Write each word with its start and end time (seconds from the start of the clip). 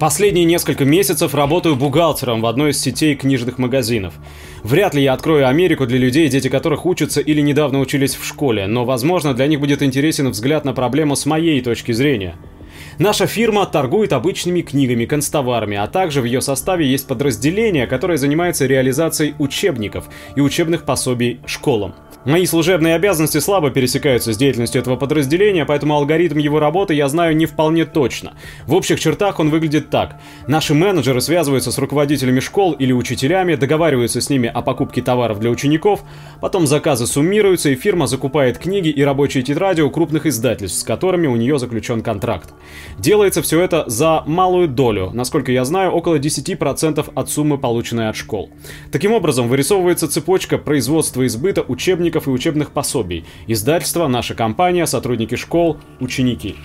Последние 0.00 0.44
несколько 0.44 0.84
месяцев 0.84 1.34
работаю 1.34 1.76
бухгалтером 1.76 2.40
в 2.40 2.46
одной 2.46 2.70
из 2.70 2.80
сетей 2.80 3.14
книжных 3.14 3.58
магазинов. 3.58 4.14
Вряд 4.64 4.94
ли 4.94 5.02
я 5.02 5.12
открою 5.12 5.48
Америку 5.48 5.86
для 5.86 5.98
людей, 5.98 6.28
дети 6.28 6.48
которых 6.48 6.84
учатся 6.84 7.20
или 7.20 7.40
недавно 7.40 7.78
учились 7.78 8.14
в 8.14 8.24
школе, 8.24 8.66
но, 8.66 8.84
возможно, 8.84 9.34
для 9.34 9.46
них 9.46 9.60
будет 9.60 9.82
интересен 9.82 10.28
взгляд 10.30 10.64
на 10.64 10.72
проблему 10.72 11.14
с 11.14 11.26
моей 11.26 11.60
точки 11.60 11.92
зрения– 11.92 12.34
Наша 12.98 13.26
фирма 13.26 13.66
торгует 13.66 14.12
обычными 14.12 14.60
книгами, 14.60 15.04
констоварами, 15.04 15.76
а 15.76 15.86
также 15.88 16.20
в 16.20 16.24
ее 16.24 16.40
составе 16.40 16.86
есть 16.86 17.08
подразделение, 17.08 17.86
которое 17.86 18.18
занимается 18.18 18.66
реализацией 18.66 19.34
учебников 19.38 20.08
и 20.36 20.40
учебных 20.40 20.84
пособий 20.84 21.40
школам. 21.46 21.94
Мои 22.24 22.46
служебные 22.46 22.94
обязанности 22.94 23.36
слабо 23.36 23.70
пересекаются 23.70 24.32
с 24.32 24.38
деятельностью 24.38 24.80
этого 24.80 24.96
подразделения, 24.96 25.66
поэтому 25.66 25.94
алгоритм 25.94 26.38
его 26.38 26.58
работы 26.58 26.94
я 26.94 27.06
знаю 27.08 27.36
не 27.36 27.44
вполне 27.44 27.84
точно. 27.84 28.32
В 28.66 28.74
общих 28.74 28.98
чертах 28.98 29.40
он 29.40 29.50
выглядит 29.50 29.90
так. 29.90 30.16
Наши 30.46 30.72
менеджеры 30.72 31.20
связываются 31.20 31.70
с 31.70 31.76
руководителями 31.76 32.40
школ 32.40 32.72
или 32.72 32.92
учителями, 32.92 33.56
договариваются 33.56 34.22
с 34.22 34.30
ними 34.30 34.48
о 34.48 34.62
покупке 34.62 35.02
товаров 35.02 35.38
для 35.38 35.50
учеников, 35.50 36.02
потом 36.40 36.66
заказы 36.66 37.06
суммируются 37.06 37.68
и 37.68 37.74
фирма 37.74 38.06
закупает 38.06 38.56
книги 38.56 38.88
и 38.88 39.02
рабочие 39.04 39.42
тетради 39.42 39.82
у 39.82 39.90
крупных 39.90 40.24
издательств, 40.24 40.80
с 40.80 40.84
которыми 40.84 41.26
у 41.26 41.36
нее 41.36 41.58
заключен 41.58 42.00
контракт. 42.00 42.54
Делается 42.98 43.42
все 43.42 43.60
это 43.60 43.84
за 43.86 44.22
малую 44.26 44.68
долю, 44.68 45.10
насколько 45.12 45.52
я 45.52 45.64
знаю, 45.64 45.90
около 45.90 46.18
10% 46.18 47.12
от 47.14 47.30
суммы, 47.30 47.58
полученной 47.58 48.08
от 48.08 48.16
школ. 48.16 48.50
Таким 48.92 49.12
образом, 49.12 49.48
вырисовывается 49.48 50.08
цепочка 50.08 50.58
производства 50.58 51.22
и 51.22 51.28
сбыта 51.28 51.62
учебников 51.62 52.26
и 52.26 52.30
учебных 52.30 52.70
пособий. 52.70 53.24
Издательство, 53.46 54.06
наша 54.08 54.34
компания, 54.34 54.86
сотрудники 54.86 55.34
школ, 55.34 55.78
ученики. 56.00 56.56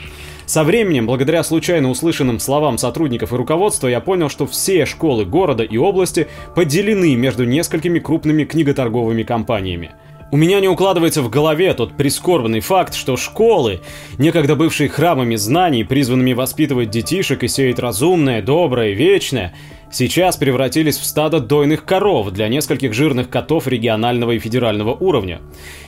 Со 0.50 0.64
временем, 0.64 1.06
благодаря 1.06 1.44
случайно 1.44 1.92
услышанным 1.92 2.40
словам 2.40 2.80
сотрудников 2.80 3.32
и 3.32 3.36
руководства, 3.36 3.88
я 3.88 4.00
понял, 4.00 4.30
что 4.30 4.48
все 4.48 4.88
школы 4.88 5.24
города 5.24 5.64
и 5.64 5.78
области 5.78 6.28
поделены 6.56 7.16
между 7.16 7.46
несколькими 7.46 8.00
крупными 8.00 8.46
книготорговыми 8.46 9.22
компаниями. 9.22 9.92
У 10.32 10.38
меня 10.38 10.60
не 10.60 10.68
укладывается 10.68 11.24
в 11.24 11.30
голове 11.32 11.74
тот 11.74 11.98
прискорбный 11.98 12.60
факт, 12.60 12.94
что 12.94 13.18
школы, 13.18 13.82
некогда 14.20 14.56
бывшие 14.56 14.88
храмами 14.88 15.36
знаний, 15.36 15.84
призванными 15.84 16.34
воспитывать 16.34 16.92
детишек 16.92 17.44
и 17.44 17.48
сеять 17.48 17.80
разумное, 17.80 18.44
доброе, 18.44 18.94
вечное, 18.94 19.56
сейчас 19.92 20.38
превратились 20.38 21.00
в 21.00 21.06
стадо 21.06 21.40
дойных 21.40 21.84
коров 21.84 22.30
для 22.30 22.48
нескольких 22.48 22.94
жирных 22.94 23.32
котов 23.32 23.66
регионального 23.68 24.34
и 24.34 24.40
федерального 24.40 24.94
уровня. 24.94 25.42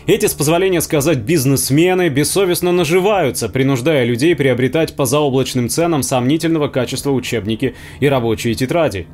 Эти, 0.07 0.25
с 0.25 0.33
позволения 0.33 0.81
сказать, 0.81 1.19
бизнесмены 1.19 2.09
бессовестно 2.09 2.71
наживаются, 2.71 3.47
принуждая 3.47 4.05
людей 4.05 4.35
приобретать 4.35 4.95
по 4.95 5.05
заоблачным 5.05 5.69
ценам 5.69 6.01
сомнительного 6.01 6.67
качества 6.67 7.11
учебники 7.11 7.75
и 7.99 8.07
рабочие 8.07 8.55
тетради. 8.55 9.05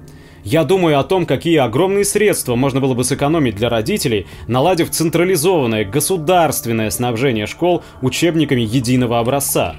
Я 0.50 0.64
думаю 0.64 0.98
о 0.98 1.04
том, 1.04 1.26
какие 1.26 1.58
огромные 1.58 2.06
средства 2.06 2.56
можно 2.56 2.80
было 2.80 2.94
бы 2.94 3.04
сэкономить 3.04 3.58
для 3.58 3.68
родителей, 3.68 4.28
наладив 4.48 4.90
централизованное 4.92 5.84
государственное 5.84 6.90
снабжение 6.90 7.48
школ 7.48 7.84
учебниками 8.02 8.62
единого 8.62 9.20
образца. 9.20 9.76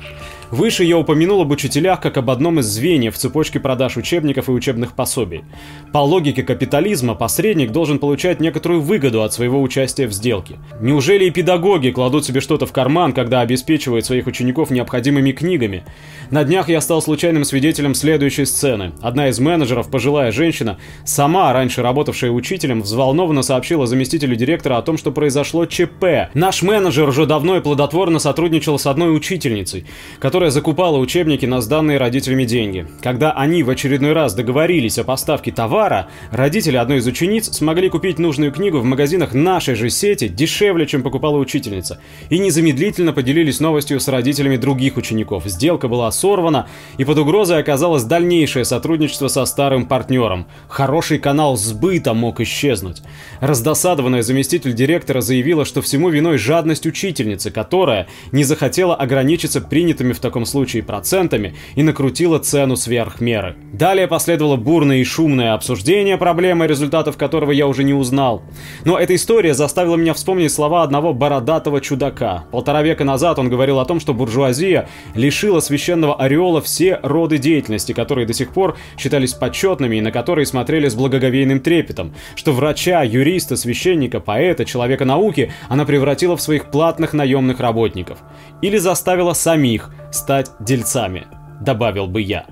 Выше 0.51 0.83
я 0.85 0.97
упомянул 0.97 1.43
об 1.43 1.51
учителях 1.51 2.01
как 2.01 2.17
об 2.17 2.31
одном 2.31 2.61
из 2.61 2.67
звеньев 2.67 3.15
в 3.15 3.19
цепочке 3.19 3.61
продаж 3.61 3.99
учебников 3.99 4.49
и 4.49 4.53
учебных 4.53 4.95
пособий. 4.95 5.45
По 5.93 5.99
логике 5.99 6.43
капитализма, 6.43 7.15
посредник 7.15 7.71
должен 7.71 7.99
получать 7.99 8.41
некоторую 8.41 8.81
выгоду 8.81 9.23
от 9.23 9.35
своего 9.35 9.61
участия 9.61 10.07
в 10.07 10.13
сделке. 10.13 10.57
Неужели 10.81 11.27
и 11.27 11.31
педагоги 11.31 11.91
кладут 11.91 12.25
себе 12.25 12.41
что-то 12.41 12.65
в 12.65 12.73
карман, 12.73 13.13
когда 13.13 13.41
обеспечивают 13.41 14.07
своих 14.07 14.27
учеников 14.27 14.71
необходимыми 14.71 15.33
книгами? 15.33 15.85
На 16.31 16.45
днях 16.45 16.71
я 16.71 16.81
стал 16.81 17.03
случайным 17.03 17.45
свидетелем 17.45 17.95
следующей 17.95 18.47
сцены. 18.47 18.93
Одна 19.03 19.29
из 19.29 19.39
менеджеров, 19.39 19.91
пожилая 19.91 20.33
женщина, 20.33 20.79
сама 21.05 21.53
раньше 21.53 21.83
работавшая 21.83 22.31
учителем, 22.31 22.81
взволнованно 22.81 23.43
сообщила 23.43 23.87
заместителю 23.87 24.35
директора 24.35 24.79
о 24.79 24.83
том, 24.83 24.97
что 24.97 25.13
произошло 25.13 25.67
ЧП. 25.67 26.31
Наш 26.33 26.63
менеджер 26.63 27.09
уже 27.09 27.27
давно 27.27 27.57
и 27.57 27.61
плодотворно 27.61 28.19
сотрудничал 28.19 28.79
с 28.79 28.87
одной 28.87 29.15
учительницей, 29.15 29.85
которая 30.21 30.38
которая 30.39 30.53
закупала 30.53 30.99
учебники 30.99 31.47
на 31.47 31.61
сданные 31.61 31.99
родителями 31.99 32.45
деньги. 32.45 32.87
Когда 33.03 33.33
они 33.33 33.65
в 33.65 33.71
очередной 33.71 34.13
раз 34.13 34.35
договорились 34.35 34.97
о 34.97 35.03
поставке 35.03 35.51
товара, 35.51 36.07
родители 36.31 36.77
одной 36.77 36.99
из 36.99 37.09
учениц 37.09 37.51
смогли 37.57 37.89
купить 37.89 38.21
нужную 38.21 38.53
книгу 38.53 38.79
в 38.79 38.85
магазинах 38.85 39.35
нашей 39.35 39.75
же 39.75 39.91
сети 39.91 40.29
дешевле, 40.29 40.87
чем 40.87 41.03
покупала 41.03 41.39
учительница, 41.39 41.99
и 42.31 42.39
незамедлительно 42.39 43.13
поделились 43.13 43.59
новостью 43.59 43.99
с 43.99 44.07
родителями 44.07 44.57
других 44.57 44.97
учеников. 44.97 45.43
Сделка 45.47 45.89
была 45.89 46.09
сорвана, 46.13 46.69
и 46.99 47.05
под 47.05 47.19
угрозой 47.19 47.59
оказалось 47.59 48.05
дальнейшее 48.05 48.65
сотрудничество 48.65 49.27
со 49.27 49.45
старым 49.45 49.87
партнером. 49.87 50.47
Хороший 50.69 51.19
канал 51.19 51.57
сбыта 51.57 52.15
мог 52.15 52.39
исчезнуть. 52.39 53.03
Раздосадованная 53.41 54.23
заместитель 54.23 54.73
директора 54.73 55.21
заявила, 55.21 55.65
что 55.65 55.83
всему 55.83 56.11
виной 56.11 56.39
жадность 56.39 56.87
учительницы, 56.87 57.51
которая 57.51 58.07
не 58.31 58.45
захотела 58.45 58.95
ограничиться 58.95 59.61
принятыми 59.61 60.13
в 60.13 60.21
таком 60.29 60.45
случае 60.45 60.83
процентами, 60.83 61.55
и 61.75 61.83
накрутила 61.83 62.39
цену 62.39 62.77
сверх 62.77 63.21
меры. 63.21 63.57
Далее 63.73 64.07
последовало 64.07 64.57
бурное 64.57 64.99
и 64.99 65.05
шумное 65.05 65.55
обсуждение 65.55 66.19
проблемы, 66.19 66.67
результатов 66.67 67.17
которого 67.17 67.51
я 67.51 67.67
уже 67.67 67.83
не 67.83 67.95
узнал. 67.95 68.43
Но 68.85 68.99
эта 68.99 69.15
история 69.15 69.55
заставила 69.55 69.97
меня 69.97 70.13
вспомнить 70.15 70.53
слова 70.53 70.83
одного 70.83 71.15
бородатого 71.15 71.81
чудака. 71.81 72.45
Полтора 72.53 72.83
века 72.83 73.05
назад 73.05 73.39
он 73.39 73.49
говорил 73.49 73.79
о 73.79 73.85
том, 73.85 74.01
что 74.01 74.15
буржуазия 74.15 74.89
лишила 75.15 75.61
священного 75.61 76.15
ореола 76.17 76.61
все 76.61 77.01
роды 77.03 77.39
деятельности, 77.39 77.93
которые 77.93 78.27
до 78.27 78.35
сих 78.35 78.53
пор 78.53 78.77
считались 78.99 79.33
почетными 79.33 79.97
и 79.97 80.01
на 80.01 80.13
которые 80.13 80.45
смотрели 80.45 80.89
с 80.89 80.95
благоговейным 80.95 81.61
трепетом, 81.61 82.15
что 82.35 82.53
врача, 82.53 83.03
юриста, 83.03 83.57
священника, 83.57 84.21
поэта, 84.21 84.65
человека 84.65 85.05
науки 85.05 85.53
она 85.69 85.85
превратила 85.85 86.37
в 86.37 86.43
своих 86.43 86.71
платных 86.71 87.15
наемных 87.15 87.61
работников. 87.61 88.19
Или 88.61 88.77
заставила 88.77 89.33
самих 89.33 89.91
стать 90.11 90.51
дельцами, 90.61 91.27
добавил 91.61 92.07
бы 92.07 92.21
я. 92.21 92.47